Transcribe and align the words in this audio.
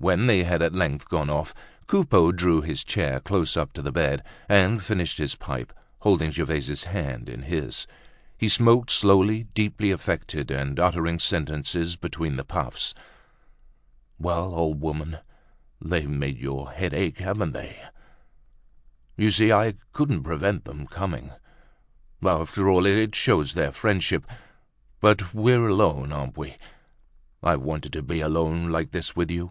When 0.00 0.28
they 0.28 0.44
had 0.44 0.62
at 0.62 0.76
length 0.76 1.08
gone 1.08 1.28
off, 1.28 1.52
Coupeau 1.88 2.30
drew 2.30 2.60
his 2.62 2.84
chair 2.84 3.18
close 3.18 3.56
up 3.56 3.72
to 3.72 3.82
the 3.82 3.90
bed 3.90 4.22
and 4.48 4.80
finished 4.80 5.18
his 5.18 5.34
pipe, 5.34 5.72
holding 6.02 6.30
Gervaise's 6.30 6.84
hand 6.84 7.28
in 7.28 7.42
his. 7.42 7.88
He 8.36 8.48
smoked 8.48 8.92
slowly, 8.92 9.48
deeply 9.54 9.90
affected 9.90 10.52
and 10.52 10.78
uttering 10.78 11.18
sentences 11.18 11.96
between 11.96 12.36
the 12.36 12.44
puffs. 12.44 12.94
"Well, 14.20 14.54
old 14.54 14.80
woman, 14.80 15.18
they've 15.84 16.08
made 16.08 16.38
your 16.38 16.70
head 16.70 16.94
ache, 16.94 17.18
haven't 17.18 17.50
they? 17.54 17.82
You 19.16 19.32
see 19.32 19.50
I 19.50 19.74
couldn't 19.92 20.22
prevent 20.22 20.64
them 20.64 20.86
coming. 20.86 21.32
After 22.24 22.68
all, 22.70 22.86
it 22.86 23.16
shows 23.16 23.54
their 23.54 23.72
friendship. 23.72 24.24
But 25.00 25.34
we're 25.34 25.56
better 25.58 25.66
alone, 25.70 26.12
aren't 26.12 26.38
we? 26.38 26.56
I 27.42 27.56
wanted 27.56 27.92
to 27.94 28.02
be 28.02 28.20
alone 28.20 28.70
like 28.70 28.92
this 28.92 29.16
with 29.16 29.28
you. 29.32 29.50